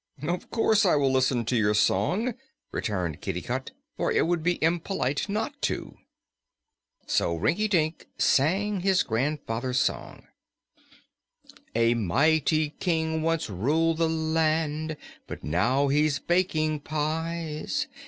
"Of 0.23 0.49
course 0.49 0.83
I 0.83 0.95
will 0.95 1.11
listen 1.11 1.45
to 1.45 1.55
your 1.55 1.75
song," 1.75 2.33
returned 2.71 3.21
Kitticut, 3.21 3.69
"for 3.97 4.11
it 4.11 4.25
would 4.25 4.41
be 4.41 4.57
impolite 4.63 5.29
not 5.29 5.61
to." 5.61 5.95
So 7.05 7.35
Rinkitink 7.35 8.07
sang 8.17 8.79
his 8.79 9.03
grandfather's 9.03 9.79
song: 9.79 10.25
"A 11.75 11.93
mighty 11.93 12.71
King 12.79 13.21
once 13.21 13.47
ruled 13.47 13.97
the 13.99 14.09
land 14.09 14.97
But 15.27 15.43
now 15.43 15.87
he's 15.89 16.17
baking 16.17 16.79
pies. 16.79 17.85